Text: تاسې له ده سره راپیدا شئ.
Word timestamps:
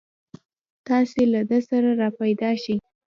تاسې 0.87 1.21
له 1.33 1.41
ده 1.49 1.59
سره 1.69 1.89
راپیدا 2.01 2.51
شئ. 2.63 2.75